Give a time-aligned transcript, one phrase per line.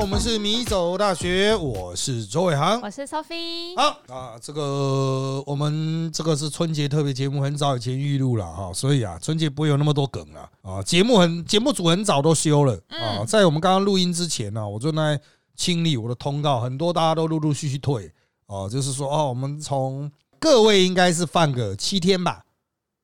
[0.00, 2.80] 我们是米走大学，我是周伟航。
[2.80, 3.76] 我是 Sophie。
[3.76, 10.82] 好啊，这个我们这个是春节特别节目，很早以前预录了哈，所以啊，春节不会有那么多梗了啊。
[10.82, 15.20] 节目很节目组很早都休了啊，在我们刚刚录音之前呢，我正在
[15.54, 18.10] 清理我的通告，很多大家都陆陆续续退
[18.46, 22.42] 哦，就是说哦，我们从各位应该是放个七天吧，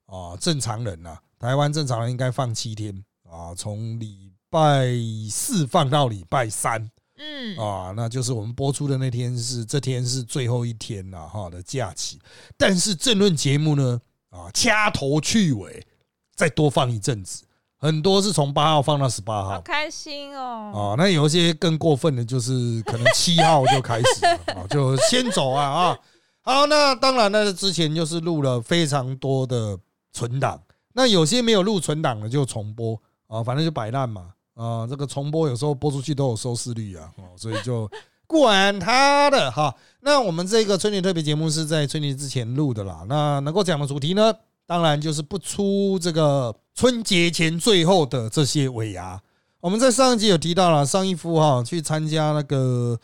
[0.06, 4.86] 啊，正常人呐，台湾正常人应该放七天啊，从礼拜
[5.30, 6.90] 四放到礼拜三。
[7.18, 12.18] 嗯啊，那就是我们播出的那天是这天是最后一天了哈的假期，
[12.56, 15.86] 但是政论节目呢啊掐头去尾，
[16.34, 17.44] 再多放一阵子，
[17.76, 20.94] 很多是从八号放到十八号，好开心哦！
[20.94, 25.98] 啊，那有一些更过分的，就是可能七号就开始 啊，就先走啊啊！
[26.40, 29.78] 好，那当然呢，之前就是录了非常多的
[30.14, 30.62] 存档，
[30.94, 34.32] 那有些没有录存档的就重播啊，反正就摆烂嘛。
[34.56, 37.88] 啊，这个重播有时候播出去都有收视率啊，哦，所以就
[38.26, 39.72] 管他的哈。
[40.00, 43.04] 那我们这个春节特别节目是在春节之前录的啦。
[43.06, 44.32] 那能够讲的主题呢，
[44.66, 49.20] 当然就是不出这个春节前最后的这些尾牙。
[49.60, 52.98] 我们在上一集有提到了，上一夫哈去参加那个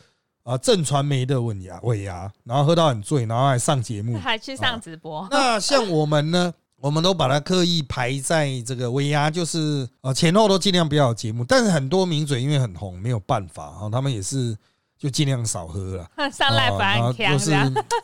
[0.45, 5.29] 啊正传媒的尾牙，尾牙，然后喝到很醉，然后还上节目，还去上直播。
[5.31, 6.55] 那像我们呢？
[6.83, 14.57] 我们都把它刻意排在这个尾牙，就是呃前后都尽量不要有节目，但是很多名嘴因为很红，没有办法啊，他们也是
[14.99, 16.31] 就尽量少喝 了。
[16.33, 17.53] 上来反而就是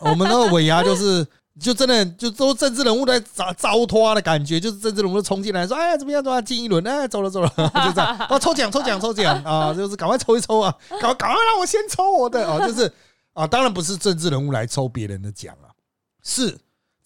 [0.01, 1.27] 我们那个尾牙，就是
[1.59, 6.23] 就真的就都政治人物在糟糟拖的感觉，就是政治人物冲进来说：“哎呀，怎么样？
[6.23, 6.45] 怎么样？
[6.45, 6.87] 进一轮？
[6.87, 8.27] 哎，走了走了， 就这样。
[8.31, 12.93] 哦，抽奖抽奖抽奖啊， 就是赶快抽一抽啊，赶赶快让我先抽我的啊，就是
[13.33, 15.75] 啊，当然不是政治人物来抽别人的奖啊，
[16.23, 16.57] 是。”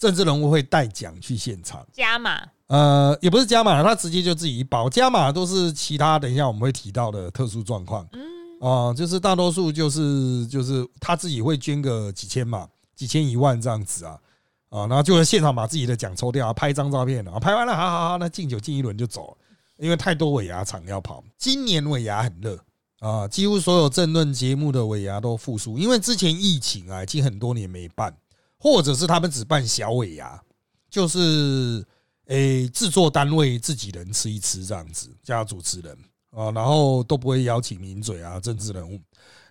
[0.03, 8.05] 政治人物会带奖去现场加码，呃，也不是加码，他直接就自己一包加码，都是其他等一下我们会提到的特殊状况。
[8.13, 8.21] 嗯，
[8.59, 12.67] 哦，就是大多数就是就是他自己会捐个几千嘛，
[12.97, 14.19] 几千一万这样子啊，
[14.71, 19.37] 啊，然后就会现场把自己的奖抽掉，拍一张照片，然后拍完了，好好好，那敬酒敬一轮就走了，
[19.79, 21.23] 因为太多尾牙场要跑。
[21.39, 22.59] 今年尾牙很热
[22.99, 28.13] 啊，几乎所有政论节目的尾牙都复苏，因为之前疫情啊，已经很多年没办。
[28.63, 30.41] 或者是他们只办小尾牙，
[30.89, 31.85] 就是
[32.27, 35.99] 诶制作单位自己人吃一吃这样子，加主持人
[36.31, 39.01] 啊，然后都不会邀请名嘴啊、政治人物。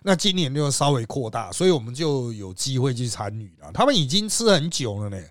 [0.02, 3.70] 那今年就稍微扩大，所以我们就有机会去参与了。
[3.74, 5.22] 他们已经吃很久了呢，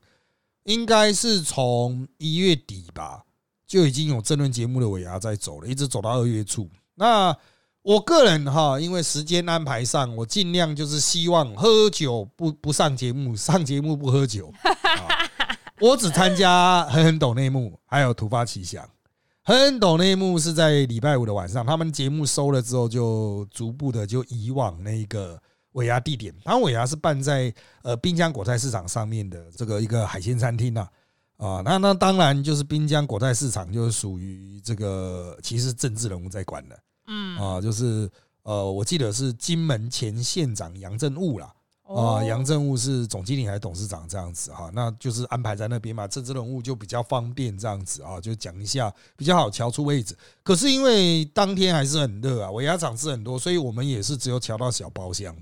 [0.66, 3.24] 应该是从一月底吧，
[3.66, 6.70] 就已经有争论节目的尾牙在走了，一直走到二月初。
[6.94, 7.36] 那
[7.84, 14.54] 我个人哈，因为时间安排上，我尽量就是希望喝酒不不上节目，上节目不喝酒。
[15.82, 18.88] 我只参加狠狠抖内幕，还有突发奇想。
[19.44, 25.42] 狠狠抖内幕是在礼拜五的晚上，他们节目收了之后，就逐步的就移往那个
[25.72, 26.32] 尾牙地点。
[26.46, 30.88] 他尾牙是办在呃滨江果菜市场上面的这个一个海鲜餐厅呐。
[31.38, 36.78] 啊，那那当然就是滨江果菜市场就是属于这个其实政治人物在管的。
[37.14, 38.10] 嗯啊，就是
[38.44, 50.18] 呃，我记得是金门前县长杨振武啦，啊，杨振武是总经理还是董事长这样子哈，那就是安排在那边嘛，政治人物就比较方便这样子啊，就讲一下比较好瞧出位置。
[50.42, 55.36] 可是因为当天还是很热啊，尾牙场次很多，所以我们也是只有瞧到小包厢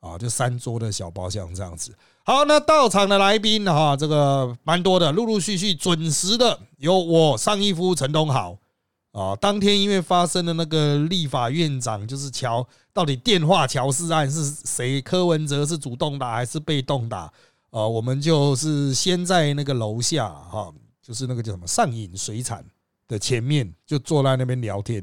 [0.00, 1.94] 啊，就三桌的小包厢这样子。
[2.24, 8.58] 好，那到场的来宾哈，这个蛮多的，陆陆续续准时的有我上一夫陈东豪。
[9.14, 15.00] 啊，当天因为发生了那个立法院长就是乔，到底电话乔事案是谁？
[15.00, 17.32] 柯文哲是主动打还是被动打？
[17.70, 20.68] 啊，我们就是先在那个楼下哈，
[21.00, 22.64] 就是那个叫什么上影水产
[23.06, 25.00] 的前面，就坐在那边聊天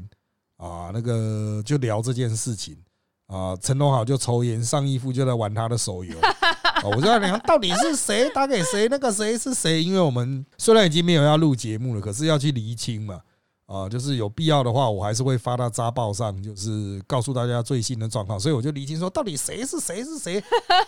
[0.58, 2.76] 啊，那个就聊这件事情
[3.28, 3.56] 啊。
[3.62, 6.14] 陈东豪就抽烟，上一夫就在玩他的手游。
[6.84, 8.88] 我就在想，到底是谁打给谁？
[8.90, 9.82] 那个谁是谁？
[9.82, 13.18] 因为我们虽然已经没有要录节目了，可是要去厘清嘛。
[13.72, 18.38] 啊，就是有必要的话，我还是会发到扎报上，就是告诉大家最新的状况。
[18.38, 20.38] 所以我就厘清说，到底谁是谁是谁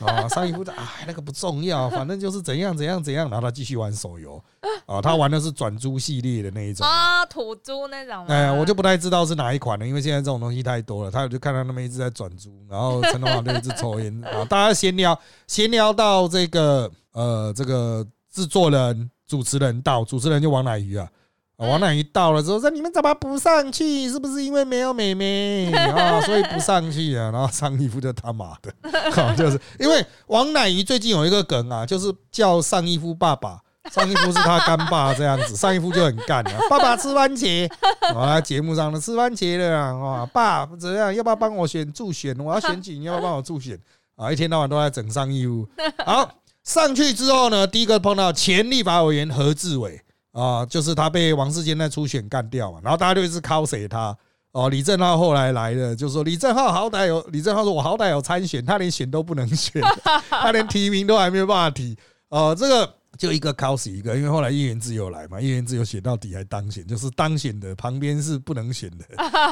[0.01, 0.29] 啊？
[0.29, 3.31] 上一部的哎，那个不重要，反正就是怎样怎样怎样。
[3.31, 4.39] 然后他继续玩手游
[4.85, 8.27] 啊，他玩的是转租系列的那一种啊，土租那种。
[8.27, 11.11] 哎，我就不太知道是哪一款了，因为现在这种东西太多了。
[11.11, 14.45] 他就看到那么一直在转租，然后陈东华就一直抽烟啊。
[14.45, 21.09] 大家闲聊，闲聊到这个呃，这个制作人、主持人到，主持人就王乃瑜啊。
[21.57, 24.09] 王乃瑜到了之后说：“你们怎么不上去？
[24.11, 28.73] 是不是因为没有妹妹啊，所以不上去啊？” 然后上一夫就他妈的，
[29.37, 33.61] 就是因为王乃瑜最近有一个梗啊，就是叫上一夫爸爸
[33.93, 37.71] 上一夫是他干爸这样子，上一夫就很干啊， 爸爸吃番茄，
[38.15, 41.15] 啊，节目上的吃番茄的啊，爸怎样？
[41.15, 42.35] 要不要帮我选助选？
[42.41, 43.79] 我要选举，你要不要帮我助选？
[44.17, 45.69] 啊，一天到晚都在整上义夫。
[46.05, 46.31] 好，
[46.65, 50.01] 上去之后呢，第一个碰到前立法委员何志伟
[50.35, 54.15] 啊，就是他被王世坚在初选干掉嘛，然后大家就一直 cos 他。
[54.53, 59.83] 哦，李正浩后来来了，就说李正浩好歹有，李正浩说我好歹有参选，他连选都不能选，
[60.29, 61.97] 他连提名都还没有办法提。
[62.29, 62.95] 呃，这个。
[63.19, 69.05] 就一个 cos 一个，因为后来叶元志又来嘛，叶元志有选到底还当选，就是当选的旁边是不能选的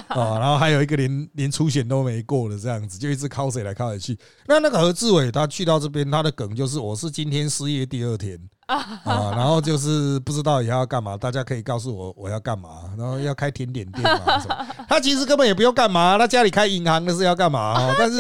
[0.08, 4.18] 啊， 然后还有一个连连初选都没过的这样子，就一直 cos 来 cos 去。
[4.46, 9.00] 那那个何志伟他去到这边，他的梗就是我是今天失业第二天啊，
[9.36, 14.66] 然后就是不知道以后要干嘛，大家可以告诉我我要干嘛，然后要开甜点店嘛 什么。
[14.88, 17.94] 他其实根本也不用干嘛，他家里开银行的是要干嘛？
[17.98, 18.18] 但是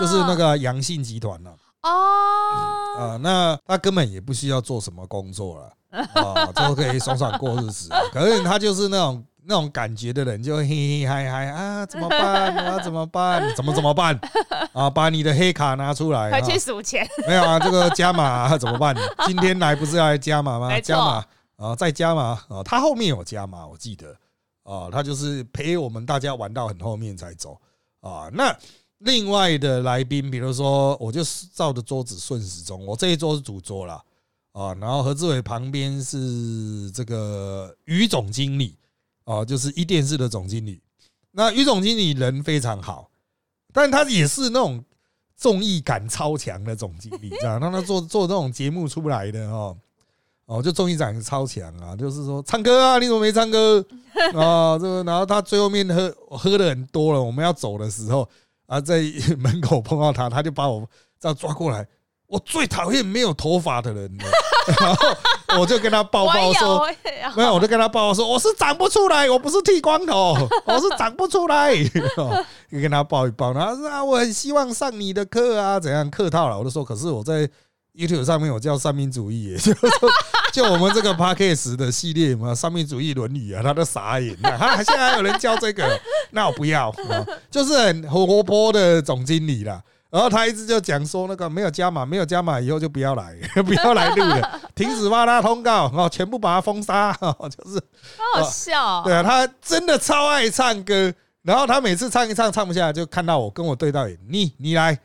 [0.00, 1.54] 就是那个阳信集团了。
[1.86, 5.72] 哦，啊，那他根本也不需要做什么工作了，
[6.14, 7.88] 啊，都可以爽爽过日子。
[8.12, 12.52] 可是他就是那种那种感觉的人，就嘿嘿嗨嗨啊，怎么办？
[12.56, 13.42] 啊怎么办？
[13.54, 14.18] 怎么怎么办？
[14.72, 17.06] 啊，把你的黑卡拿出来，快去数钱。
[17.28, 18.94] 没有啊，这个加码怎么办？
[19.26, 20.80] 今天来不是要来加码吗？
[20.80, 21.24] 加码
[21.56, 24.14] 啊，再加码啊，他后面有加码，我记得
[24.64, 27.56] 啊，他就是陪我们大家玩到很后面才走
[28.00, 28.56] 啊，那。
[29.00, 34.02] 另外的来宾，比如说，我就是照着桌子顺时钟，我这一桌是主桌了
[34.52, 34.72] 啊。
[34.80, 38.74] 然后何志伟旁边是这个于总经理
[39.24, 40.80] 啊，就是一电视的总经理。
[41.30, 43.10] 那于总经理人非常好，
[43.70, 44.82] 但他也是那种
[45.36, 49.76] 综艺感超强的总经理，这样让他做 做这种节目出来的哦
[50.46, 53.84] 哦，就综艺感超强啊，就是说唱歌啊，你怎么没唱歌
[54.32, 54.78] 啊？
[54.78, 58.26] 这个，然后他最后面喝喝的很多了，我们要走的时候。
[58.66, 59.02] 啊，在
[59.38, 61.86] 门口碰到他，他就把我这样抓过来。
[62.28, 64.24] 我最讨厌没有头发的人了，
[64.80, 66.84] 然后我就跟他抱抱说
[67.36, 70.34] ：“没有，我就跟他抱抱说，我是长不出来，我不是剃光头，
[70.66, 71.72] 我是长不出来。
[72.68, 77.48] ”就跟他抱一抱，然后说：“啊，我很希望上你的课啊，怎样客套了？”我就说：“可是我在
[77.96, 79.72] YouTube 上面我叫三民主义， 就
[80.52, 84.56] 就我们这个 Podcast 的系列嘛，三民主义伦理啊，他都傻眼了。
[84.58, 85.98] 他 现在还有人教这个，
[86.30, 86.94] 那我不要，
[87.50, 89.82] 就是很活泼的总经理啦。
[90.08, 93.34] 然后他一直就讲说，那个没有加码，没有加码以后就不要来，
[93.64, 97.82] 不要来录了，停止发他通告，然后全部把他封杀，就是
[98.34, 99.02] 好笑。
[99.04, 101.12] 对啊，他真的超爱唱歌，
[101.42, 104.98] 然后他每次唱一唱唱不下来，就看到我跟我对到眼，你你来。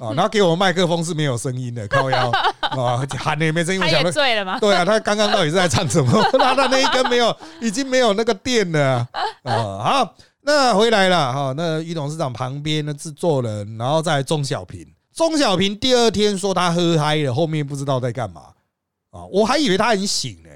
[0.00, 2.30] 啊， 然后给我麦克风是没有声音的，靠腰
[2.60, 3.80] 啊， 喊的也没声音。
[3.80, 4.58] 我想醉了吗？
[4.60, 6.22] 对啊，他刚刚到底是在唱什么？
[6.38, 9.08] 他的那一根没有，已经没有那个电了
[9.42, 9.52] 啊。
[9.52, 11.54] 好，那回来了哈。
[11.56, 14.86] 那于董事长旁边的制作人，然后再钟小平。
[15.14, 18.42] 钟小平第二天说他喝嗨了，后面不知道在干嘛
[19.10, 19.24] 啊。
[19.32, 20.50] 我还以为他很醒呢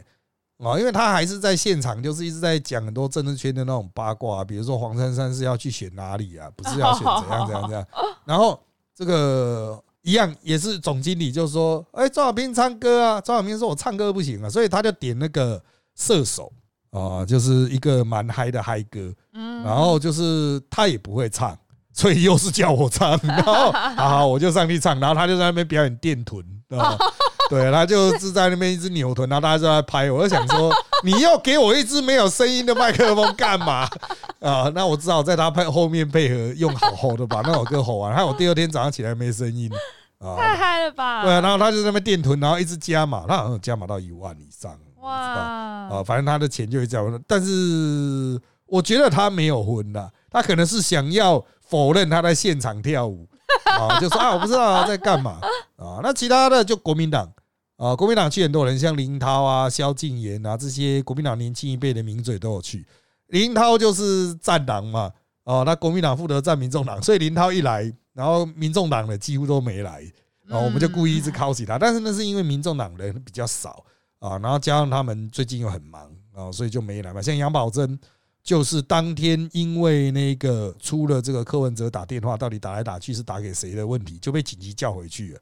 [0.69, 7.87] 啊，因为他还是在现场，就是一直在讲很多政治圈的那种八卦，比如说黄珊珊是要去选哪里啊，不是要选怎样怎样怎样，
[8.27, 8.61] 然后。
[9.03, 15.61] 这个一样也是总经理，就说：“哎，赵小兵唱歌啊！”赵小兵说：“我唱歌不行啊，所以他就点那个
[15.97, 16.53] 射手
[16.91, 19.13] 啊，就是一个蛮嗨的嗨歌。
[19.35, 21.59] 嗯，然后就是他也不会唱，
[21.93, 23.19] 所以又是叫我唱。
[23.25, 26.45] 然后 好，我就上去唱，然后他就在那边表演电臀，
[27.51, 30.11] 对，他就是在那边一直扭臀，然后大家就在拍。
[30.11, 30.73] 我就想说，
[31.03, 33.89] 你要给我一支没有声音的麦克风干嘛？
[34.41, 39.71] 啊，那我只好在他配后面配合用好吼的把那首歌吼完，害我第二天早上起来没声音
[40.19, 41.23] 啊，太嗨了吧？
[41.23, 45.13] 对啊，然后他就在那边电臀，然后一直加码，他好像加码到一万以上，哇！
[45.13, 47.23] 啊，反正他的钱就会这样。
[47.27, 53.27] 但是我觉得他没有婚的，他可能是想要否认他在现场跳舞
[53.79, 55.39] 啊，就说啊，我不知道在干嘛
[55.77, 56.01] 啊。
[56.03, 57.31] 那其他的就国民党
[57.77, 62.87] 啊，国民党去很多人，像林涛啊、萧敬言啊这些国民党年轻一辈的名嘴都有去。
[63.29, 65.11] 林涛就是战狼嘛，
[65.45, 70.03] 哦，那国民党负责战民众党，所以林涛一来，然后民众党的几乎都没来，
[70.47, 73.83] 然后我们就故意一直靠起他，但是那是因为民众党人比较少
[74.19, 77.23] 啊，然后加上他们最近又很忙啊，所以就没来嘛。
[77.23, 77.99] 像杨宝珍
[78.43, 85.41] 就是当天因为那个出了这个柯文哲打电话，到底打来打去是打给谁的问题，就被紧急叫回去了。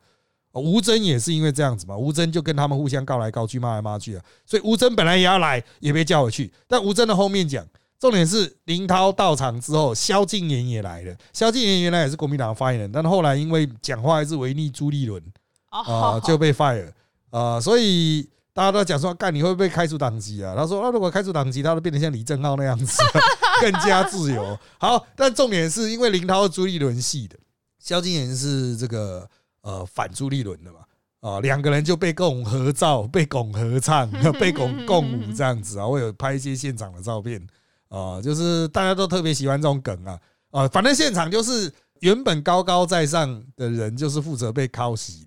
[0.53, 7.67] 吴征也是因为这样子嘛，吴征就跟他们互相告来告去，骂来骂去啊，所以吴征本来也要来，也被叫回去，但吴征的后面讲。
[8.01, 11.15] 重点是林涛到场之后，萧敬言也来了。
[11.35, 15.23] 萧敬言原来也是国民党发言人，但后来因为讲话还是违逆朱立伦
[15.69, 16.91] 啊，就被 fire
[17.29, 17.61] 啊。
[17.61, 18.27] 所以
[18.61, 20.55] 大家都讲说，干你会不会开除党籍啊？
[20.55, 23.03] 他说，那如果开除党籍，他都变得像李正浩那样子，
[23.63, 24.59] 更加自由。
[24.79, 27.39] 好，但重点是因为林涛是朱立伦系的，
[27.79, 29.27] 萧敬言是这个
[29.63, 30.81] 呃反朱立伦的嘛
[31.21, 34.07] 啊，两个人就被共合照、 被共合唱、
[34.39, 35.87] 被共共舞这样子啊。
[35.87, 37.41] 我有拍一些现场的照片
[37.89, 45.25] 啊，就是大家都特别喜欢这种梗啊啊，反正现场就是原本高高在上的人，就是负责被敲洗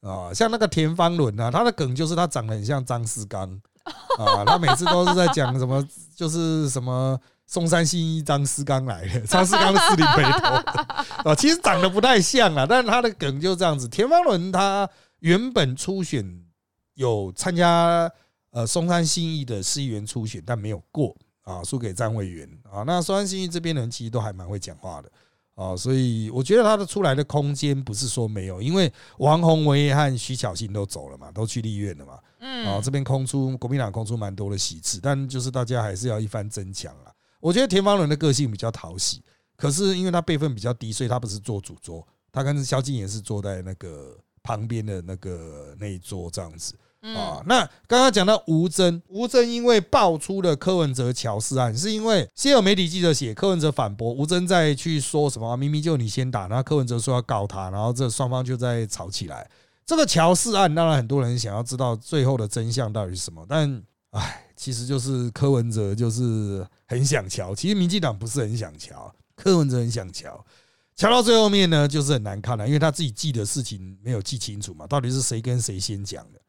[0.00, 0.32] 啊。
[0.34, 3.48] 像那个田方伦啊，他的梗就是他长得很像张思刚
[4.18, 7.18] 啊，他每次都是在讲什么，就是什么。
[7.46, 13.88] 松山新一张思刚来的，张思刚是林北头啊，其实长得不太像啊，但是他的梗就这样子。
[13.88, 14.88] 田方伦他
[15.18, 16.44] 原本初选
[16.94, 18.08] 有参加
[18.52, 22.84] 呃松山新一的市议员初选，但没有过啊，输给张委员啊。
[22.86, 25.10] 那松山新一这边人其实都还蛮会讲话的
[25.60, 37.12] 啊，所以我觉得他的出来的空间不是说没有，因为王宏维和徐巧芯都走了嘛，都去立院了嘛，嗯，啊这边空出国民党空出蛮多的席次，但就是大家还是要一番争抢啊。
[37.40, 39.22] 我觉得田方伦的个性比较讨喜，
[39.54, 47.42] 可是因为他辈分比较低，所以他不是坐主桌，他跟萧敬也是坐在那个旁边的那个那一桌这样子啊。
[47.46, 59.48] 那刚刚讲到吴征，吴征因为爆出了柯文哲乔氏案，是因为先有媒体记者写，柯文哲反驳，吴征再去说什么，明明就你先打，然后柯文哲说要告他，然后这双方就在吵起来。
[59.86, 64.46] 这个乔氏案，当然很多人想要知道最后的真相到底是什么，但唉。
[64.60, 70.44] 其实就是柯文哲就是很想瞧，其实民进党不是很想瞧，柯文哲很想瞧，
[70.94, 76.39] 瞧到最后面呢，就是很难看了，因为他自己记的事情没有记清楚嘛，到底是谁跟谁先讲的，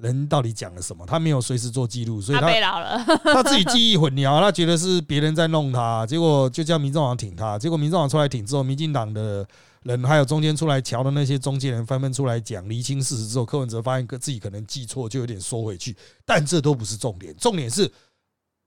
[0.00, 9.46] 人到底讲了什么，他没有随时做记录，所以他被老了， 他自己记忆混淆，他觉得是别人在弄他，结果就叫民众党挺他，结果民众党出来挺之后，民进党的。
[9.84, 15.96] 人还有中间出来瞧的那些中间人纷纷出来讲厘清事实之后，柯文哲发现自己可能记错，就有点缩回去。
[16.26, 17.90] 但这都不是重点，重点是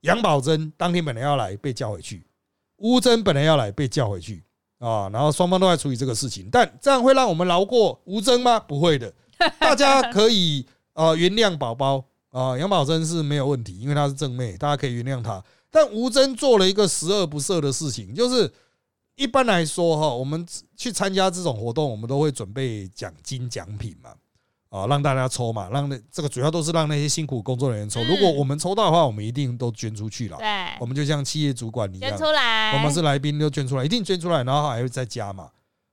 [0.02, 2.26] 杨宝珍当天本来要来被叫回去，
[2.78, 4.44] 吴珍本来要来被叫回去
[4.80, 5.08] 啊。
[5.10, 8.60] 然后双方都在处理这个事情，但这样会让我们饶过吴珍吗？
[8.60, 9.14] 不会的，
[9.60, 12.58] 大家可以啊原谅宝宝啊。
[12.58, 15.44] 杨宝珍是没有问题，因为她是正妹，大家可以原谅她。
[15.70, 18.52] 但吴珍做了一个十恶不赦的事情，就是。
[19.16, 20.44] 一般来说，哈，我们
[20.76, 24.10] 去参加这种活动，我们都会准备奖金奖品嘛，
[24.70, 28.04] 啊，让大家抽嘛，让那这个主要都是让那些辛苦工作人员抽。
[28.06, 30.38] 如果我们抽到的话，我们一定都捐出去了。
[30.38, 30.48] 对，
[30.80, 32.76] 我们就像企业主管一样，捐出来。
[32.76, 35.52] 我们是来宾都捐出来，一定捐出来，然后还会再加嘛，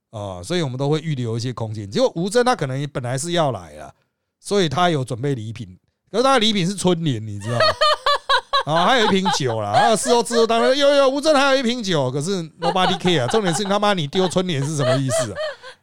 [0.09, 1.91] 啊，所以我们都会预留一些空间。
[1.91, 3.95] 结果吴征他可能本来是要来了，
[4.41, 5.79] 所以他有准备礼品，
[6.11, 8.75] 可是他的礼品是春联，你知道吗？
[8.75, 9.71] 啊， 还有一瓶酒啦！
[9.71, 13.27] 啊，事后之后当然有有吴镇还有一瓶酒，可是 nobody care。
[13.29, 15.37] 重点是他妈你丢春联是什么意思啊？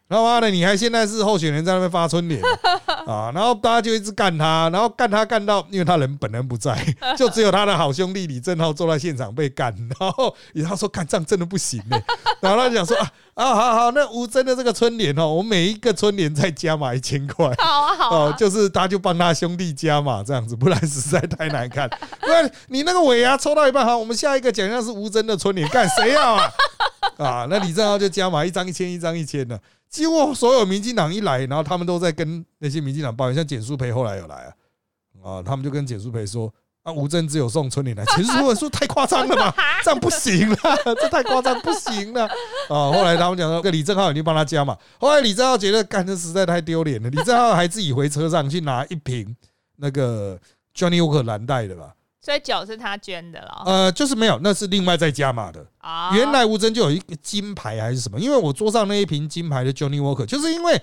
[0.10, 2.42] 他妈的，你还现在是候选人在那边发春联
[3.06, 3.30] 啊？
[3.36, 6.78] 然后大家就一直干他，然后干他干到，因为他人本人不在，
[7.18, 9.76] 就只有他的好兄弟李正浩坐在现场被干。
[10.00, 12.00] 然后然后说干这样真的不行呢。
[12.40, 21.88] 然后他讲说啊啊好好，那吴真的这个春联哦，我每一个春联再加码一千块，好啊好哦，就是他就帮他兄弟加码这样子，不然实在太难看。
[22.20, 26.52] 不然你那个尾牙抽到一半，好，我们下一个奖项是吴真的春联，干谁要啊？
[27.18, 29.60] 啊，那李正浩就加码一张一千，一张一千的。
[29.88, 34.50] 几乎所有民进党一来，然后他们都在跟那些民进党抱怨，像简书培后来有来啊，
[35.24, 36.52] 啊，他们就跟简书培说
[36.88, 39.54] 啊，吴镇只有送春联来，简书培说太夸张了吧，
[39.84, 40.58] 这样不行了，
[40.96, 42.24] 这太夸张不行了
[42.70, 42.90] 啊。
[42.94, 49.36] 后来他们讲说，跟李正浩已经帮他加嘛，后来李正浩觉得干这实在太丢脸了，李正浩还自己回车上去拿一瓶
[49.76, 50.40] 那个
[50.74, 51.94] Johnny Walker 蓝带的吧。
[52.22, 55.66] 所以酒是他捐的了，呃，就是没有，那是另外再加码的。
[55.80, 58.18] 啊，原来吴尊就有一个金牌还是什么？
[58.18, 60.82] 因为我桌上那一瓶金牌的 Johnny Walker，就是因为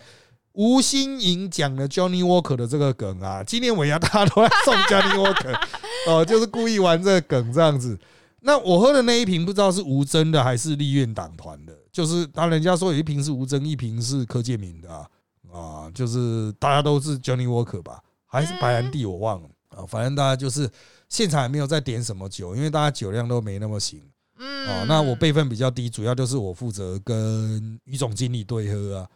[0.52, 5.60] 吴新颖讲了 Johnny Walker 的这个梗啊，今年尾牙大家都在送 Johnny Walker，
[6.06, 7.98] 哦，就是故意玩这个梗这样子。
[8.40, 15.08] 那我喝的那一瓶不知道是吴真的还是立院党团的，就是当人家说有一瓶是吴真，一瓶是柯建明的啊，
[15.52, 20.70] 啊，就是大家都是 Johnny Walker 吧，还是白兰地我忘了啊，反正大家就是。
[21.10, 24.02] 现场也没有再点什么酒，因为大家酒量都没那么行。
[24.38, 29.08] 嗯，哦，那我辈分比较低，主要就是我负责跟于总经理对喝啊，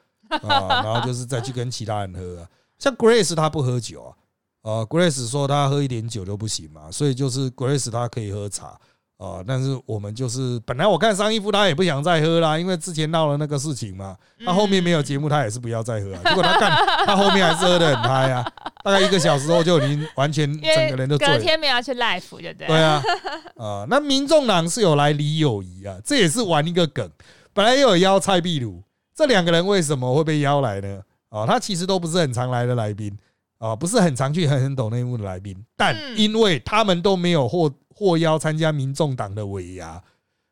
[0.42, 2.48] 啊，然后就是再去跟其他人喝啊。
[2.78, 4.14] 像 Grace 他不喝酒啊，
[4.62, 8.78] 呃，Grace 说他喝一点酒都不行嘛，所以就是 Grace 他可以喝茶。
[9.18, 9.42] 啊！
[9.44, 14.16] 但是我们就是本来我看上一夫他也不想再喝啦，因为之前闹了那个事情嘛。
[14.46, 16.12] 他后面没有节目，他也是不要再喝。
[16.18, 16.70] 结果他干，
[17.04, 18.46] 他后面还是喝的很嗨啊！
[18.84, 21.26] 大概一个小时后就已经完全整个人都醉。
[21.26, 22.68] 隔天没有去 live 就对。
[22.68, 23.02] 对啊，
[23.56, 27.10] 啊，那民众党是有来李友谊啊，这也是玩一个梗。
[27.52, 28.80] 本来又有邀蔡壁如，
[29.16, 31.00] 这两个人为什么会被邀来呢？
[31.30, 33.12] 啊，他其实都不是很常来的来宾
[33.58, 37.72] 啊，不是很常去很很懂内幕的来宾，但因为他们都没有获。
[37.98, 40.00] 获邀参加民众党的尾牙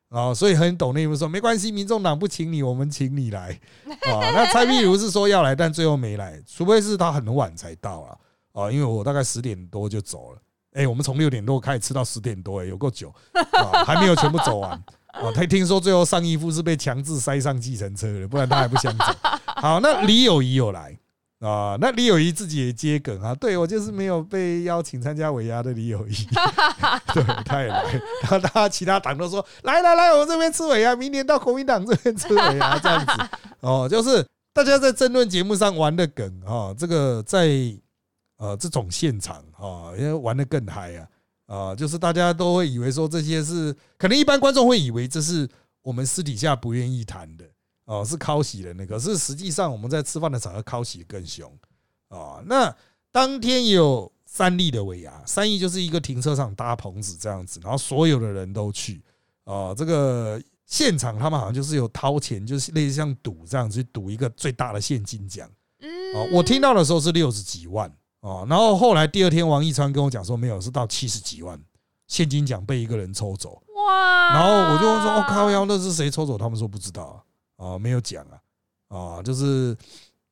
[0.09, 4.19] 啊，所以很懂内幕说没关系，民众党不请你，我们请你来 啊。
[4.35, 8.19] 那蔡壁如是说要来，但最后没来，除非是他很晚才到了
[8.51, 10.39] 啊，因为我大概十点多就走了。
[10.73, 15.31] 哎，我们从六点多开始吃到十点多，哎，有够久啊，还没有全部走完啊。
[15.33, 19.05] 他听说最后上义夫是被强制塞上计程车的，不然他还不想走。
[19.45, 20.99] 好，那李友仪有来。
[21.47, 26.13] 啊，那李友仪自己也接梗啊，对我就是没有被邀请参加尾牙的李友仪，
[27.15, 27.85] 对，他也来，
[28.23, 33.13] 然后大家其他党都说来来来，我们这边吃尾牙，明年到国民党这边吃尾牙这样子，
[33.61, 37.49] 哦，就是大家在争论节目上玩的梗啊，这个在
[38.39, 41.07] 呃这种现场啊，因为玩的更嗨啊，
[41.47, 45.49] 啊，就是大家都会以为说这些是，可能一般观众会以为这是
[45.83, 47.45] 我们私底下不愿意谈的。
[47.87, 51.51] 哦，是靠喜的那个，是实际上我们在吃饭的场合靠喜更凶
[52.09, 52.43] 啊。
[52.45, 52.73] 那
[53.11, 59.03] 当天有三例的尾牙，三亿就是一个停车场搭棚子这样子，然后所有的人都去
[59.45, 59.75] 啊。
[59.75, 65.49] 这个现场他们好像就是有掏钱，就是类似像赌这样子赌一个最大的现金奖。
[65.81, 67.91] 嗯，我听到的时候是六十几万
[68.21, 71.61] 哦，然后后来第二天王一川跟我讲说没有，是到七十几万
[72.09, 73.63] 现金奖被一个人抽走。
[73.75, 74.33] 哇！
[74.35, 77.05] 然后我就问说：“哦，靠腰，那是谁抽走？”他们说不知道。
[77.05, 77.23] 啊，
[77.81, 78.39] 没有讲啊，
[78.89, 79.77] 啊，就是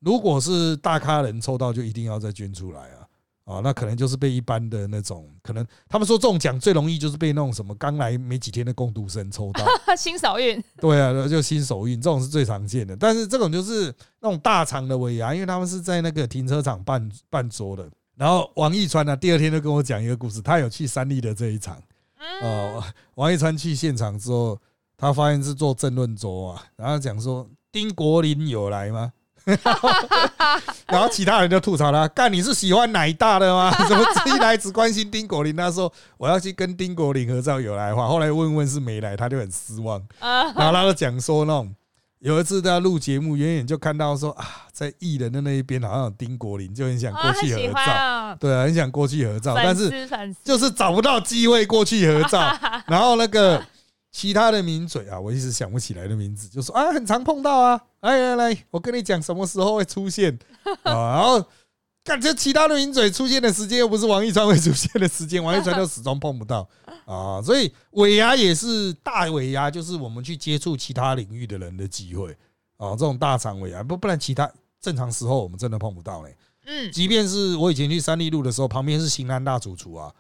[0.00, 3.09] 如果是大咖人抽到，就一定要再捐出来啊，
[3.45, 9.64] 啊，那可能就是被一般的那种，可能他们说中奖最容易就是被那种什么刚来没几天的工读生抽到
[9.97, 21.83] 新手运，对啊，就新手运这种是最常见的，但是这种就是那种大厂的尾牙，因为他们是在那个停车场办办桌的，然后王一川呢，第二天就跟我讲一个故事，他有去三立的这一场，
[22.43, 24.59] 哦，王一川去现场之后。
[25.04, 29.12] 他发现是做政论桌啊，然后讲说丁国林有来吗？
[30.88, 33.70] 然后其他人就吐槽他，干你是喜欢奶大的吗？
[33.87, 35.54] 怎么一来只关心丁国林？
[35.54, 40.02] 他说我要去跟丁国林合照，有来的话，后来问问是没来，他就很失望。
[40.18, 41.75] 然后他就讲说那种
[42.20, 50.08] 有一次在录节目，远远就看到说啊，在艺人的那一边好像有丁国林，就很想过去合照，对啊，很想过去合照，但是
[50.42, 52.40] 就是找不到机会过去合照，
[52.88, 53.62] 然后那个。
[54.14, 60.38] 其他的名嘴啊，我一直想不起来的名字，就说啊，很常碰到啊，来来来，我跟你讲什么时候会出现。
[60.84, 61.44] 啊，然后
[62.04, 66.66] 感觉其他的名嘴出现的时间又不是王一川会出现的时间，王一川就始终碰不到。
[67.06, 72.30] 啊，所以尾牙也是大尾牙，就是我们去接触其他领域的人的机会
[72.76, 74.48] 啊，这种大场尾牙不不然其他
[74.80, 80.14] 正常时候我们真的碰不到嘞，嗯，即便是我以前去三立路的时候，旁边是新安大主厨啊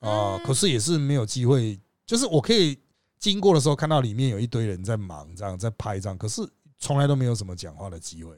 [0.00, 2.78] 啊，可是也是没有机会，就是我可以。
[3.18, 8.34] 经过的时候看到里面有一堆人在忙，这样在拍这样，可是从来都没有什么讲话的机会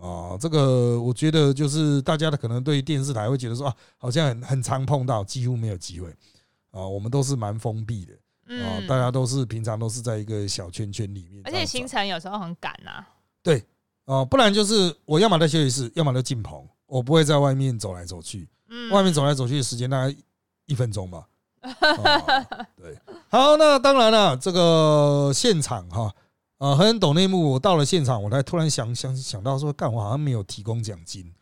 [0.00, 0.36] 啊。
[0.38, 6.10] 这个我觉得就是大家的可能对电视台会觉得说啊，好像很很常碰到，几乎没有机会
[6.70, 6.86] 啊。
[6.86, 8.14] 我们都是蛮封闭的
[8.64, 13.04] 啊，大家都是平常都是在一个小圈圈里面，而且行程有时候很赶呐。
[13.42, 13.64] 对
[14.04, 18.48] 啊，不然就是我要么在休息室，要么在进棚，我不会在外面走来走去。
[18.68, 20.14] 嗯，外面走来走去的时间大概
[20.66, 21.26] 一分钟吧。
[22.76, 26.12] 对，好，那当然了，这个现场哈，
[26.58, 27.52] 啊，很懂内幕。
[27.52, 31.32] 我到了现场，我才突然想想想到说，干，我好像没有提供奖金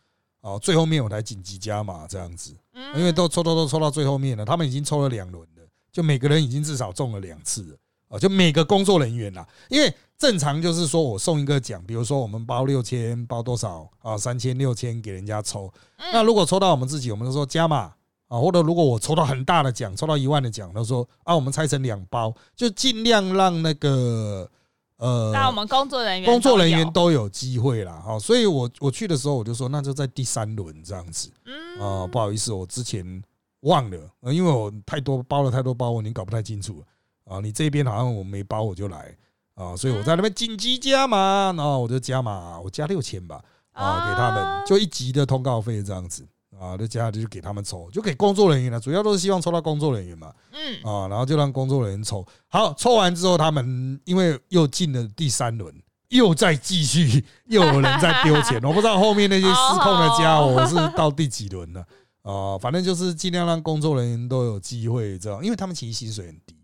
[0.41, 0.57] 啊。
[0.59, 2.53] 最后面我才紧急加码这样子，
[2.95, 7.77] 因为都抽抽都抽到最后面了，他们已经抽了两轮了，就每个人已经至少中了两次了
[8.09, 8.19] 啊。
[8.19, 14.17] 就每个工作人员啦，因为正常就是说我送一个奖，比如说我们包六千，包多少啊？
[14.17, 15.71] 三千、六千给人家抽。
[16.11, 17.93] 那如果抽到我们自己，我们就说加码。
[18.27, 24.49] 啊，或者如果我抽到很大的奖，抽到一万的奖，他说啊，我们拆成两包，就尽量让那个
[24.97, 27.93] 呃，那我们工作人员工作人员都有机会啦。
[28.05, 31.31] 哈，所以我我去的时候我就说，那就在第三轮这样子。
[31.45, 33.23] 嗯啊，不好意思，我之前
[33.61, 37.39] 忘了，因为我太多包了太多包，我已经搞不太清楚了啊。
[37.39, 39.15] 你这边好像我没包，我就来
[39.53, 46.27] 啊，所以我在那边紧急加码，然后我就加码，我加六千吧啊，给他们就一级的通告费这样子。
[46.59, 50.33] 啊，那接下来就给他们抽，就给工作人员了，主要都是希望抽到工作人员嘛。
[50.51, 52.25] 嗯，啊，然后就让工作人员抽。
[52.47, 55.73] 好，抽完之后，他们因为又进了第三轮，
[56.09, 58.61] 又再继续，又有人在丢钱。
[58.63, 61.85] 我不知道后面那些失控的家伙是到第几轮了。
[62.23, 66.55] 啊，反正就是尽量让工作人员都有机会，这样，因为他们其实薪水很低。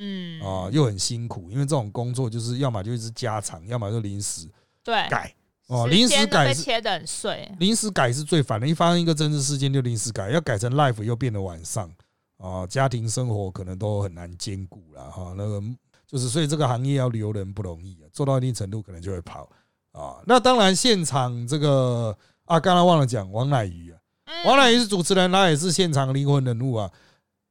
[0.00, 4.46] 嗯，啊，又很辛苦，因为这种工作就是要么就是加长，要么就临时
[4.84, 5.34] 对改。
[5.68, 8.66] 哦，临时改是切的很碎，临时改是最烦的。
[8.66, 11.90] 一发生一个政治事件就临时改，要改成 life 又变得晚上
[12.38, 15.34] 啊，家庭生活可能都很难兼顾了哈。
[15.36, 15.62] 那个
[16.06, 19.46] 就是，所以这个行业要留人不容易啊，做到一定程度可能就会跑
[19.92, 20.16] 啊。
[20.26, 24.00] 那当然，现场这个啊，刚刚忘了讲王乃瑜啊，
[24.46, 26.90] 王乃瑜是主持人，他也是现场灵魂人物啊。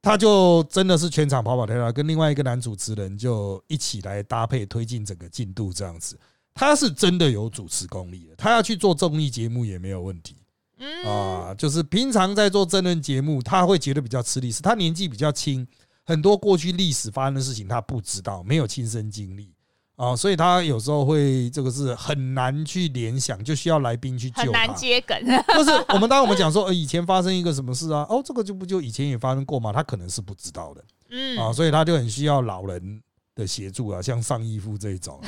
[0.02, 6.18] 他就真的是全场跑跑跳跳，跟另外一个男主持人就一起来搭配推进整个进度这样子。
[6.58, 10.34] 他是真的有主持功力的，他要去做综艺节目也没有问题
[10.78, 11.54] 嗯啊。
[11.54, 15.64] 就是平常在做真人节目，他会觉得比较吃力，是他年纪比较轻，
[16.04, 19.54] 很多过去历史发生的事情他不知道，没有亲身经历
[19.94, 24.72] 啊，所以他有时候会这个是很难去联想，就需要来宾去很难。
[24.74, 25.16] 接梗，
[25.54, 28.06] 就是我们当我们讲说，呃，以前发生一个什么事啊？
[28.08, 29.72] 哦，这个就不就以前也发生过吗？
[29.72, 33.02] 他可能是不知道的嗯啊，所以他就很需要老人
[33.38, 35.20] 的协助啊，像上义夫这一种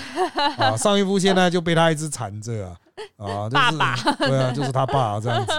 [0.58, 2.76] 啊，啊上义夫现在就被他一直缠着啊，
[3.16, 5.52] 啊，就是爸爸对啊，就是他爸这样子，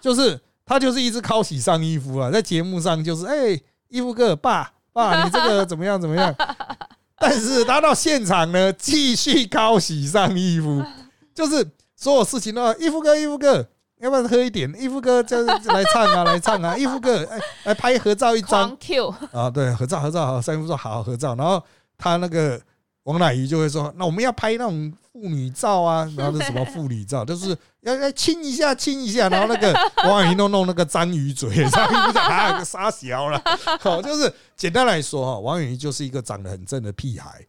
[0.00, 6.34] 就是他就是一直靠洗上义夫啊，在节目上就是哎，义夫哥爸爸，你这个怎么样怎么样？
[7.18, 10.84] 但是他到现场呢，继续靠洗上义夫，
[11.32, 11.64] 就是
[11.96, 13.68] 所有事情都要义夫哥，义夫哥。
[14.02, 14.68] 要不要喝一点？
[14.76, 16.76] 义夫哥就是来唱啊，来唱啊！
[16.76, 18.76] 义夫哥，哎，来拍合照一张
[19.30, 19.48] 啊！
[19.48, 21.62] 对，合照合照好，三夫说好合照，然后
[22.02, 22.60] 他那个
[23.04, 29.72] 王乃瑜就会说，那我们要拍那种妇女照啊， 然后是什么妇女照，就是要要亲一下亲一下，然后那个
[30.04, 33.40] 王乃瑜弄弄那个章鱼嘴，章鱼讲啊傻小了，
[33.80, 37.46] 好， 就是简单来说哈，王乃瑜就是一个长得很正的屁孩。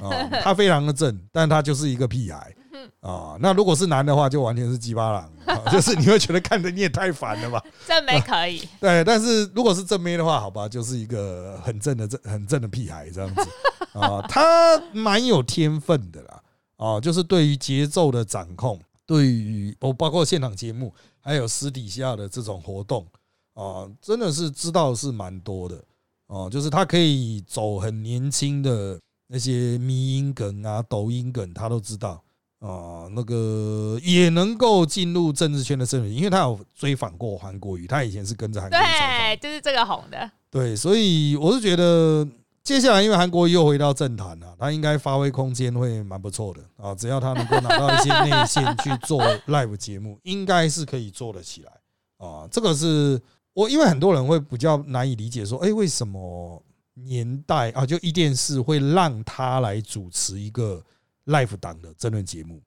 [0.00, 0.08] 啊，
[0.42, 2.54] 他非常的正，但他就是一个屁孩。
[3.00, 3.36] 啊。
[3.40, 7.62] 那如果是男的话，就完全是鸡巴狼，啊 就是你会觉得看着你也太烦了吧？
[7.86, 13.46] 正妹可以，对，但是如果是正妹的话，好吧，就是一个很正的正很正的屁孩这样子
[13.92, 16.42] 啊，他蛮有天分的啦
[16.76, 23.06] 啊，就是对于节奏的掌控，对于哦包括现场节目，还有私底下的这种活动
[23.54, 25.82] 啊，真的是知道是蛮多的
[26.26, 32.22] 哦，就是他可以走很年轻的那些迷音梗啊、抖音梗，他都知道。
[32.62, 42.24] 啊，那个也能够进入政治圈的声援，因为他有追访过韩国瑜，他以前是跟着韩国瑜对，就是这个红的，对，所以我是觉得
[42.64, 46.94] 接下来，因为韩国又回到政坛了，他应该发挥空间会蛮不错的啊。
[46.94, 51.72] 只要他能够拿到一些内线去做 live 节目，应该是可以做得起来
[52.18, 52.46] 啊。
[52.52, 53.20] 这个是
[53.52, 56.62] 我，因为很多人会比较难以理解，说，哎，为什么
[56.94, 60.80] 年代啊，就一电视会让他来主持一个
[61.26, 62.62] live 档的争论节目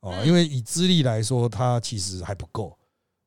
[0.00, 0.10] 啊？
[0.20, 2.76] 嗯因为以资历来说，他其实还不够。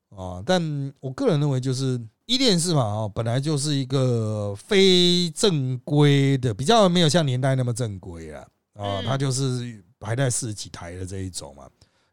[0.09, 8.41] 啊，但我个人认为，就是一电视嘛，哦，本来就是一个非正规的，比较没有像年代那么正规啊，
[8.75, 11.67] 啊，嗯它就是排在四十几台的这一种嘛，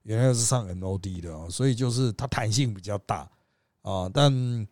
[0.05, 3.29] 原来是上 NOD 的哦，所以就是它弹性比较大
[3.83, 4.67] 啊，但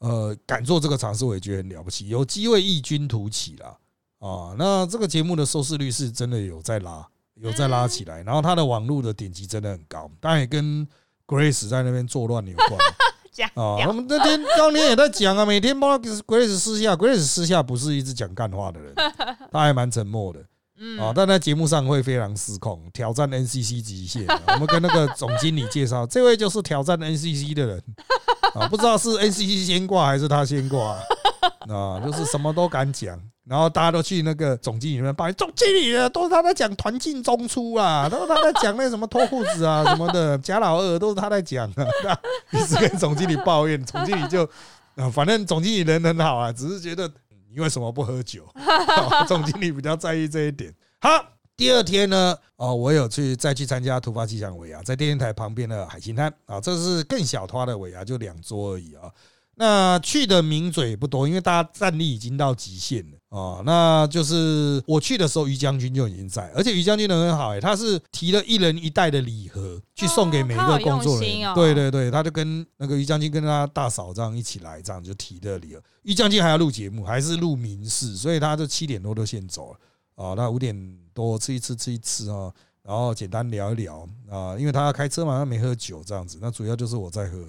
[0.00, 3.78] 呃，敢做这个尝试，我也觉得很了不起，有机会异军突起啦
[4.18, 10.86] 啊，那这个节目的收视率是真的有在拉，有在拉起来，然后它的网络的点击真的很高，当然也跟
[11.26, 12.78] Grace 在那边作乱有关。
[13.32, 18.94] 这样啊，屌他们那天当天也在讲啊，每天帮 Grace 私下，Grace 私下不是一直讲干话的人，
[19.50, 20.40] 他还蛮沉默的。
[20.78, 20.98] 嗯。
[21.00, 24.40] 啊，但在节目上会非常失控，挑战 NCC 极限啊。
[24.54, 27.82] 我们跟那个总经理介绍，这位就是挑战 NCC 的人。
[28.54, 30.98] 啊，不知道是 NCC 先挂还是他先挂啊，
[31.68, 33.20] 啊就是什么都敢讲。
[33.44, 42.16] 然后大家都去那个总经理那边抱怨，总经理的都是他在讲团进中出啊，都是他在讲那什么脱裤子啊什么的，贾老二都是他在讲啊。
[42.52, 44.44] 一直跟总经理抱怨，总经理就
[44.94, 47.10] 啊，反正总经理人很好啊，只是觉得
[47.52, 48.46] 你为什么不喝酒？
[49.26, 50.72] 总经理比较在意这一点。
[51.00, 51.10] 好，
[51.56, 59.10] 第二天呢，哦，我有去再去参加突发奇想尾牙，在电视台旁边的海星滩啊，这是更小团的尾牙，就两桌而已啊。
[59.56, 63.62] 那去的名嘴不多，因为大家战力已经到极限了哦。
[63.66, 71.54] 那就是我去的时候，于将军就已经在，而且于将军人很好哎、他是提了一人一袋的礼盒去送给每一个工作人员。
[71.54, 75.82] 对对对，他就跟那个于将军跟他大嫂这样一起来，这样就提的礼盒。
[76.02, 79.78] 于将军还要录节目，还是录民事，所以他就七点多就先走了
[80.16, 80.34] 啊。
[80.34, 80.74] 那五点
[81.12, 82.50] 多吃一吃吃一吃啊，
[82.82, 86.38] 然后简单聊一聊啊，因为他要开车嘛，他没喝酒这样子。
[86.40, 87.46] 那主要就是我在喝。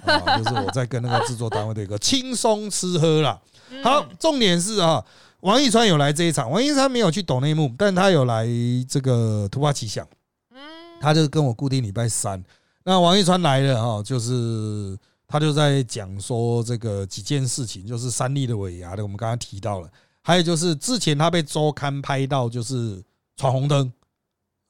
[0.00, 3.40] 啊，就是我在跟那个制作单位的一个 轻松吃喝啦。
[3.70, 5.02] 嗯好，重点是啊，
[5.40, 8.46] 王一川有来这一场，王一川没有去抖内幕，但他有来
[8.88, 10.06] 这个突发奇想，
[10.54, 10.60] 嗯，
[11.00, 12.42] 他就跟我固定礼拜三。
[12.84, 19.88] 那王一川来了哈，就是他就在讲说这个几件事情，就是三立的尾牙的，我们刚刚提到了，
[20.22, 23.02] 还有就是之前他被周刊拍到就是
[23.36, 23.92] 闯红灯。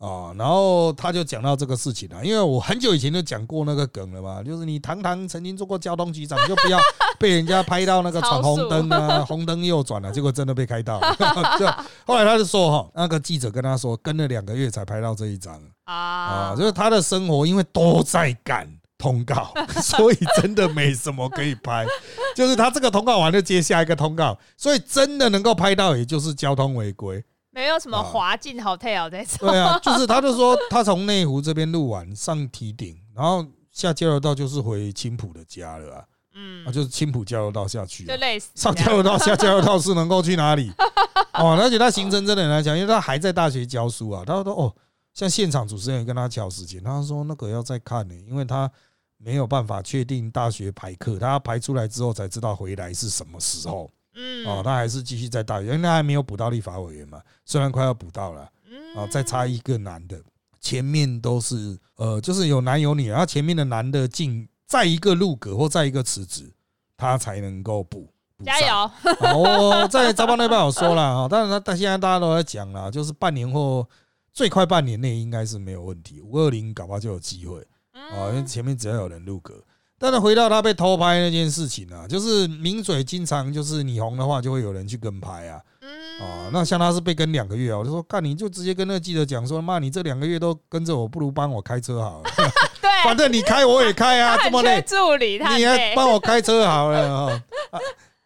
[0.03, 6.81] 啊，然后他就讲到这个事情了，因为我很久以前就讲过那个梗了嘛，就是你堂堂曾经做过交通局长，就不要
[7.21, 11.17] 被人家拍到那个闯红灯啊， 红灯右转了，结果真的被开到了。
[11.57, 11.65] 就
[12.05, 21.87] 后来他就说哈，那个记者跟他说，跟了两个月才拍到这一张啊啊，就是他的生活因为都在赶通告，所以真的没什么可以拍。
[22.35, 27.23] 就是他这个通告完就接下一个通告，所以真的能够拍到，也就是交通违规。
[27.53, 29.49] 没有什么啊滑进 hotel 这种。
[29.49, 40.73] 对啊， 就是他就说他从内湖这边录完上提顶，然后下交流道就是回青浦的家了啊，嗯啊，就是青浦交流道下去啊、就类似上交流道下交流道是能够去哪里？
[41.35, 44.25] 哦，而且他行程真的很难讲，因为他还在大学教书啊。
[44.27, 44.75] 他说哦，
[45.13, 48.71] 像现场主持人也跟他敲时间，他说那个要再看呢、因为他
[49.19, 53.91] 没有办法确定大学排课，他排出来之后才知道回来是什么时候。
[54.15, 58.49] 嗯哦，他还是继续在大学，因为他还没有补到立法委员嘛，虽然快要补到了。
[58.71, 60.21] 嗯啊，再差一个男的，
[60.61, 66.51] 前面都是呃，就是有男有女，然后前面的男的进再一个入阁或再一个辞职，
[66.97, 68.09] 他才能够补。
[68.37, 68.45] 补！
[68.45, 68.91] 加油！
[69.21, 73.87] 好我在早班那边有说了啊，当然他但现在大家都在讲了，就是半年后
[74.33, 77.61] 最快半年内应该是没有问题，五二零搞不好就有机会
[77.93, 79.63] 啊，因为嗯前面只要有人入格。
[80.03, 85.61] 但是回到他被偷拍那件事情啊，就是名嘴经常就是你红的话，就会有人去跟拍啊。
[85.81, 85.89] 嗯。
[86.21, 92.31] 哦，那像他是被跟两个月啊，我就说干，你就直接跟那个记者讲说，妈，你这两个月都跟着我，不如帮我开车好了，
[92.83, 97.41] 对，反正你开我也开啊， 这么累，助理，他你还帮我开车好了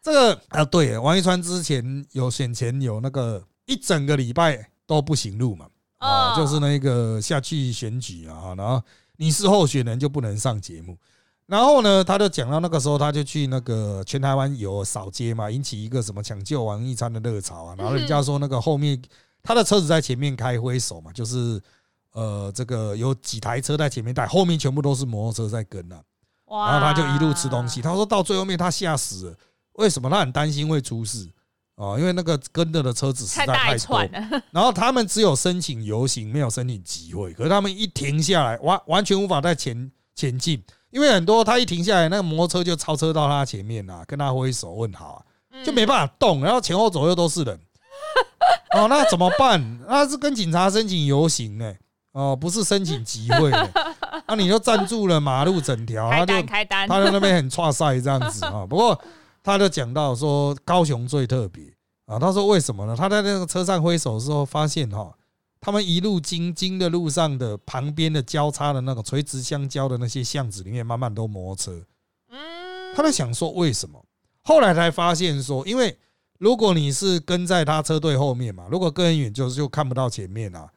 [0.03, 5.67] 这个啊，对，王一川之前有选前有那个一整个礼拜都不行路嘛，
[5.99, 8.83] 啊，哦就是那个下去选举啊，然后
[9.19, 10.97] 你是候选人就不能上节目。
[11.47, 17.75] 然后呢，他就讲到那个时候，他就去那个全台湾有扫街嘛，引起一个什么抢救王一餐的热潮啊。
[17.79, 19.01] 然后人家说那个后面
[19.43, 21.61] 他的车子在前面开挥手嘛，就是
[22.13, 26.01] 呃这个有几台车在前面带，后面全部都是摩托车在跟啊。
[26.47, 27.81] 哇然后他就一路吃东西。
[27.81, 29.37] 他说到最后面他吓死了，
[29.75, 30.11] 为什么？
[30.11, 31.29] 他很担心会出事
[31.77, 34.01] 哦，因为那个跟着的车子实在太多
[34.51, 37.33] 然后他们只有申请游行，没有申请集会。
[37.35, 47.61] 可是他们一停下来，完完全无法再前前进，因为很多他一停下来，那个摩托车就超车到他前面啊，跟他挥手问好啊，就没办法动，然后前后左右都是人。
[48.77, 49.81] 哦，那怎么办？
[49.89, 51.73] 那是跟警察申请游行呢、
[52.13, 53.69] 哦，不是申请集会呢、
[54.27, 58.65] 那 你就占住了马路整条，他就开单，他在那边很差赛这样子啊。
[58.69, 58.99] 不过
[59.43, 61.65] 他就讲到说，高雄最特别
[62.07, 62.19] 啊。
[62.19, 62.95] 他说为什么呢？
[62.97, 65.11] 他在那个车上挥手的时候，发现哈，
[65.67, 71.85] 他们一路经经的路上的旁边的交叉的那个垂直相交的那些巷子里面，慢慢都摩托车。
[72.31, 74.01] 嗯，他在想说为什么？
[74.43, 75.99] 后来才发现说，因为
[76.39, 80.71] 如果你是跟在他车队后面嘛，如果跟很远就就看不到前面啊，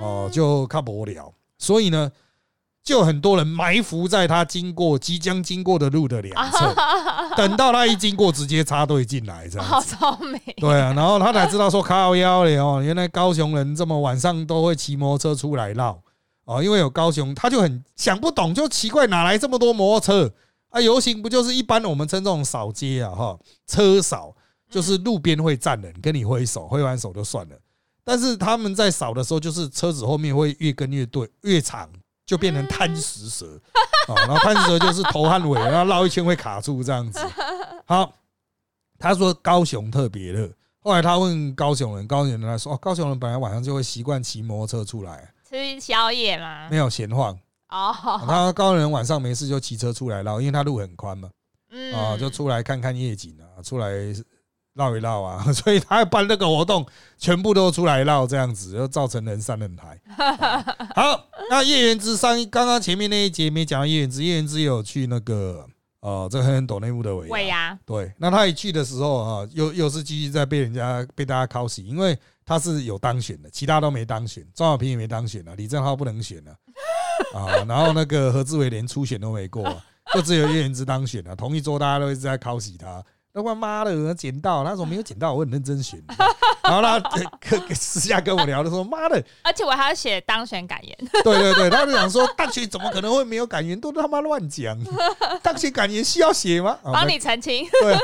[0.00, 1.32] 哦，就看不了。
[1.56, 2.10] 所以呢，
[2.84, 6.74] 就很多人埋伏在他经过即将经过的路的两侧，
[7.34, 9.96] 等到他一经过，直接插队进来这样好子。
[9.96, 15.98] 聪明，对啊，然后他才知道说靠腰了哦，原来高雄人这么晚上都会骑摩托车出来绕。
[16.44, 20.30] 哦，因为有高雄，他就很想不懂，就奇怪哪来这么多摩托车？
[20.68, 20.78] 啊？
[20.78, 24.36] 游行不就是一般我们称这种扫街啊哈，车扫
[24.68, 27.56] 就是路边会站人跟你挥手，挥完手就算了，
[28.04, 31.88] 但是他们在扫的时候，就是车子后面会越跟越对越长，
[32.26, 33.60] 就变成贪食蛇
[34.08, 37.18] 啊， 然后贪食蛇就是头和尾，然后绕一圈会卡住这样子。
[37.86, 38.12] 好，
[38.98, 40.50] 他说高雄特别热。
[40.80, 46.76] 后来他问高雄人，高雄人他说：“哦，高雄人本来晚上就会习惯骑摩托车出来，吃宵夜吗没？
[46.76, 47.38] 有闲晃。
[47.70, 47.90] 哦，
[48.26, 51.30] 他高雄人晚上没事就骑车出来绕，因为他路很宽嘛，
[51.70, 53.88] 嗯啊，就出来看看夜景啊，出来
[54.74, 56.84] 绕一绕啊， 所以他办那个活动，
[57.16, 60.00] 全部都出来绕这样子，就造成人山人海。
[60.94, 65.66] 好，那叶元之上刚刚前面那一节没讲到叶元之，叶元之有去那个
[66.00, 67.68] 呃，这个很抖内幕的尾尾牙。
[67.68, 76.52] 牙，对，那他一去的时候啊，又又是继续在被人家被大家敲洗，因为他是有当选的，其他都没当选，庄小平也没当选啊，李正浩不能选啊，
[77.32, 79.82] 啊，然后那个何志伟连初选都没过啊，
[80.12, 83.02] 就只有叶元之当选了，同一桌大家都一直在敲洗他。
[83.36, 86.00] 那他妈的，捡到，他说没有捡到，我很认真选。
[86.62, 86.92] 然后他
[87.50, 94.78] 呃私下跟我聊的时候，妈的，而且我还要写当选感言，对对对，他就想说当选怎么可能会没有感言，都他妈乱讲，
[95.42, 96.78] 当选感言需要写吗？
[96.84, 97.66] 啊帮你澄清。
[97.82, 97.96] 对，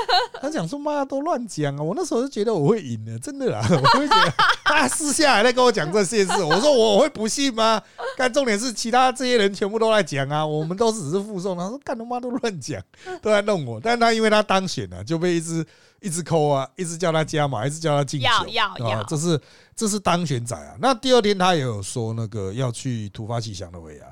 [0.42, 1.80] 他想说妈都乱讲啊！
[1.80, 4.32] 我那时候就觉得我会赢的，真的啦，我会觉得
[4.64, 7.80] 他私下还在跟我讲这些事，我说我我会不信吗？
[8.18, 11.56] 但重点是其他这些人全部都在讲啊，我们都只是附送。
[11.56, 12.82] 他说干他妈都乱讲，
[13.22, 13.80] 都在弄我。
[13.80, 15.64] 但是他因为他当选了，就被一直
[16.00, 19.40] 一直扣啊，一直叫他加码，一直叫他进球要要啊要，这是
[19.76, 20.74] 这是当选仔啊。
[20.80, 24.06] 那第二天他也有说那个要去突发奇想的尾牙。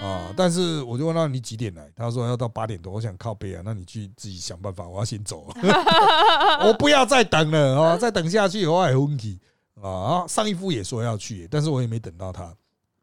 [0.00, 0.28] 啊！
[0.28, 1.90] 嗯，但是我就问他你几点来？
[1.96, 2.92] 他说要到八点多。
[2.92, 5.52] 我想靠背啊，那你去自己想办法，我要先走，
[6.64, 7.96] 我不要再等了啊！
[7.96, 9.40] 再等下去我还昏体
[9.82, 10.24] 啊！
[10.28, 12.44] 上一夫也说要去，但是我也没等到他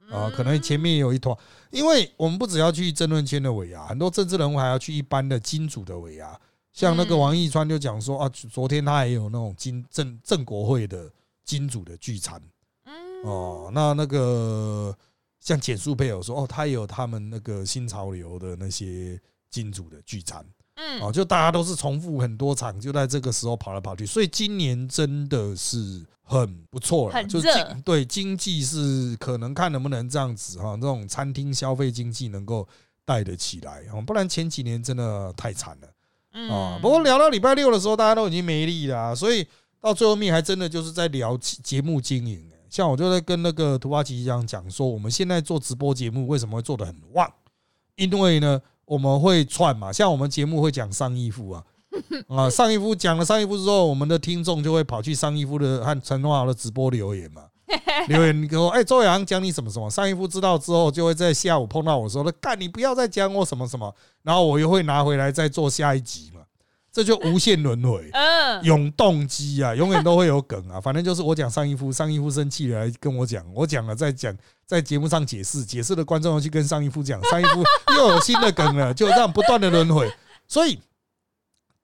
[0.09, 1.35] 啊，可能前面有一团，
[1.71, 6.39] 因为我们不只要去争论圈的尾牙，很多政治人物还要去一般的金主的尾牙，
[6.77, 11.11] 像那个嗯王一川就讲说啊，昨天他也有那种金正正国会的
[11.43, 12.39] 金主的聚餐
[12.85, 14.95] 嗯，哦，那那个
[15.39, 20.45] 像简素配有说哦，他也有他们那个新潮流的那些金主的聚餐。
[20.75, 27.23] 嗯哦，就大家都是重复很多场，就在这个时候跑来跑去，所以今年真的是很不错了。
[27.23, 32.67] 就经对经济是可能看能不能这样子哈，这种餐厅消费经济能够
[33.03, 35.87] 带得起来啊，不然前几年真的太惨了
[36.37, 36.79] 嗯啊。
[36.81, 39.45] 不过聊到礼拜六的时候，大家都已经没力了啊，所以
[39.81, 42.47] 到最后面还真的就是在聊节节目经营。
[42.69, 47.27] 像我就在跟那个图巴奇这样讲说，我们现在做直播节目为什么会做得很旺？
[47.95, 51.63] 因为呢，我们会串嘛，像我们节目会讲上一夫啊，
[52.27, 57.43] 啊，上一夫讲了上一夫之后，我们的听众就会跑去上一夫的和陈东豪的直播留言嘛，
[58.07, 66.41] 留言给我，哎，周洋讲你什么什么，上一夫知道之后，就会在下午碰到我说，的干你不要再讲我什么什么，然后我又会拿回来再做下一集嘛，
[66.91, 68.09] 这就无限轮回。
[68.15, 70.79] 嗯，永动机啊，永远都会有梗啊。
[70.79, 74.33] 反正就是我讲上一夫，上一夫生气了来跟我讲，我讲了再讲，
[74.65, 77.63] 在节目上解释，解释的观众要去跟上一夫讲，上一夫
[77.97, 80.09] 又有新的梗了，就这样不断的轮回。
[80.47, 80.79] 所以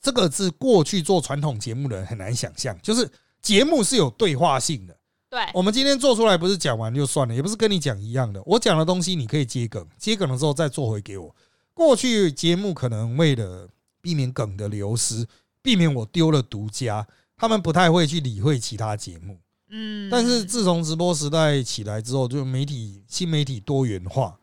[0.02, 3.10] 这个是过去做传统节目的人很难想象，就是
[3.42, 4.96] 节目是有对话性的。
[5.34, 8.40] 对，我们今天做出来不是讲完就算了，也不是跟你讲一样的。
[8.46, 11.36] 我讲的东西你可以接梗，接梗的时候再做回给我。
[11.74, 13.68] 过去节目可能为了
[14.00, 15.26] 避免梗的流失，
[15.64, 19.40] 避免我丢了独家，他们不太会去理会其他节目。
[19.72, 24.38] 嗯，但是自从直播时代起来之后，就媒体新媒体多元化，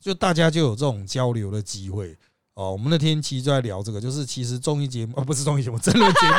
[0.00, 2.18] 就大家就有这种交流的机会。
[2.54, 6.34] 哦，我们那天其实就在聊这个，就是其实综艺节目，啊，不是综艺节目， 真人节目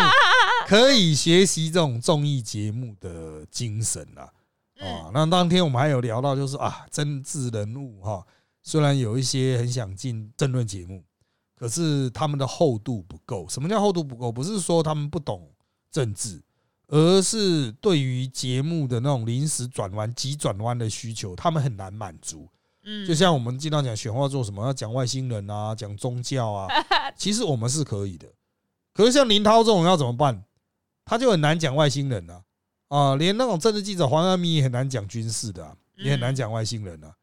[0.68, 4.32] 可以学习这种综艺节目的精神啦。
[4.80, 8.26] 嗯啊，那当天我们还有聊到，就是啊，政治人物哈，
[8.62, 11.02] 虽然有一些很想进政论节目，
[11.56, 13.48] 可是他们的厚度不够。
[13.48, 14.30] 什么叫厚度不够？
[14.30, 15.50] 不是说他们不懂
[15.90, 16.42] 政治，
[16.88, 22.50] 而是对于节目的那种临时转弯、急转弯的需求，他们很难满足。
[22.84, 26.68] 嗯，就像我们经常讲选话做什么，要讲外星人啊，讲宗教啊，
[27.16, 28.28] 其实我们是可以的。
[28.94, 30.44] 可是像林涛这种要怎么办？
[31.06, 32.42] 他就很难讲外星人啊，
[32.90, 37.14] 啊，连那种政治记者黄安咪也很难讲军事的、啊，也很难讲外星人啊，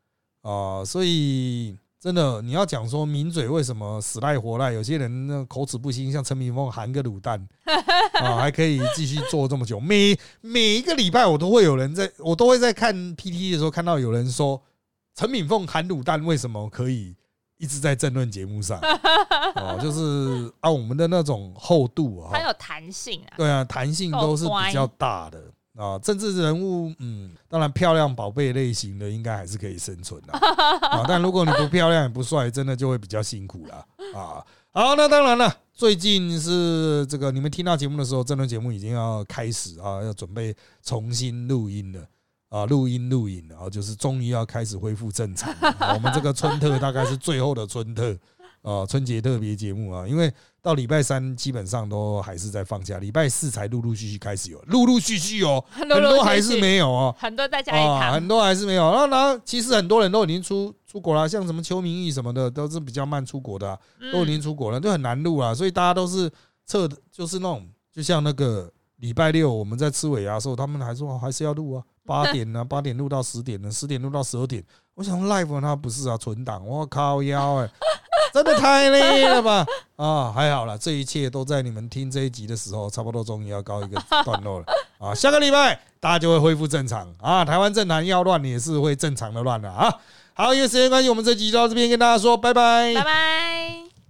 [0.49, 7.45] 啊，所以真的你要讲说名嘴为什么死赖活赖，有些人那口齿不清，像陈明峰含个卤蛋
[8.23, 9.79] 啊，还可以继续做这么久。
[9.81, 14.63] 每每一个礼拜我都会有人在，我都会在看 PT 的时候看到有人说
[15.15, 17.15] 陈敏凤含卤蛋为什么可以
[17.63, 18.77] 一直在政论节目上？
[19.55, 25.41] 哦，就是啊，我们的那种厚度啊，它有弹性啊，对啊，弹性都是比较大的
[25.77, 25.97] 啊。
[26.01, 30.33] 政治人物，嗯，当然漂亮宝贝类型的应该还是可以生存的
[30.89, 31.05] 啊。
[31.07, 33.77] 但如果你不漂亮也不帅，真的就会比较辛苦了
[34.19, 34.43] 啊。
[34.73, 42.05] 好，那当然了，最近是这个你们听到节目的时候，这轮节目已经要开始啊，要准备重新录音了。
[42.53, 45.69] 啊，录音录影，然后就是终于要开始恢复正常了。
[45.79, 48.15] 啊我们这个春特大概是最后的春特
[48.61, 57.17] 啊，春节特别节目啊，因为到礼拜三基本上都还是在放假，礼拜四才陆陆续续开始有，陆陆续续 有，很多还是没有哦。
[57.19, 58.83] 很多在家里很，多还是没有。
[58.91, 63.79] 然后，然后其实很多人都已经出出国了，像什么邱明义什么的，都是比较慢出国的啊、
[64.13, 65.55] 都已经嗯出国了，就很难录啊。
[65.55, 66.31] 所以大家都是
[66.67, 74.63] 测的，就是那种，就像那个礼拜六我们在吃尾牙的时候，他们还说、哦还是要录啊，八点呢，八点录到十点呢，十点录到十二点。
[74.95, 77.71] 我想 live 它不是啊，存档，我靠腰哎、
[78.33, 79.65] 真的太累了吧？
[79.97, 84.67] 啊，还好啦，这一切都在你们听这一集的时候，差不多终于要告一个段落了
[84.99, 85.15] 啊。
[85.15, 89.95] 下个礼拜大家就会恢复正常啊，台湾政坛要乱也是会正常的乱了啊。
[90.35, 93.92] 好，因为时间关系，我们这集就到这边跟大家说拜拜拜拜。